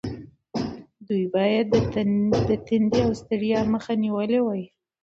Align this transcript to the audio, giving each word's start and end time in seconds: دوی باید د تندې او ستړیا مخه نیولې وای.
دوی 1.07 1.25
باید 1.35 1.65
د 2.49 2.49
تندې 2.67 2.99
او 3.05 3.11
ستړیا 3.21 3.59
مخه 3.73 3.93
نیولې 4.03 4.39
وای. 4.43 4.63